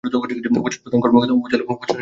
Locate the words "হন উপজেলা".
1.31-1.57